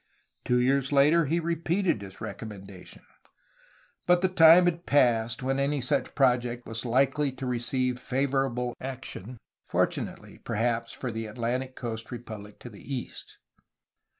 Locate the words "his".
2.01-2.19